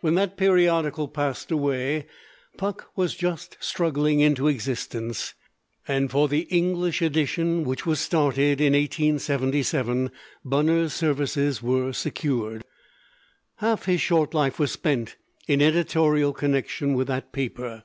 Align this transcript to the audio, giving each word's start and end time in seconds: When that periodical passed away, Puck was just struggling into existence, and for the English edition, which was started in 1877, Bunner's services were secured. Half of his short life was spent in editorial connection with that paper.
When 0.00 0.16
that 0.16 0.36
periodical 0.36 1.06
passed 1.06 1.52
away, 1.52 2.06
Puck 2.56 2.90
was 2.96 3.14
just 3.14 3.56
struggling 3.60 4.18
into 4.18 4.48
existence, 4.48 5.34
and 5.86 6.10
for 6.10 6.26
the 6.26 6.40
English 6.50 7.00
edition, 7.00 7.62
which 7.62 7.86
was 7.86 8.00
started 8.00 8.60
in 8.60 8.72
1877, 8.72 10.10
Bunner's 10.44 10.92
services 10.92 11.62
were 11.62 11.92
secured. 11.92 12.64
Half 13.58 13.82
of 13.82 13.86
his 13.86 14.00
short 14.00 14.34
life 14.34 14.58
was 14.58 14.72
spent 14.72 15.14
in 15.46 15.62
editorial 15.62 16.32
connection 16.32 16.94
with 16.94 17.06
that 17.06 17.30
paper. 17.30 17.84